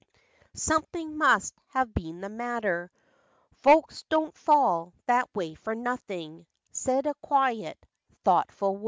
"Something 0.55 1.15
must 1.19 1.53
have 1.67 1.93
been 1.93 2.21
the 2.21 2.29
matter, 2.29 2.89
Folks 3.51 4.03
do 4.09 4.25
n't 4.25 4.35
fall 4.35 4.93
that 5.05 5.29
way 5.35 5.53
for 5.53 5.75
nothing," 5.75 6.47
Said 6.71 7.05
a 7.05 7.13
quiet, 7.21 7.77
thoughtful 8.23 8.71
woman. 8.71 8.79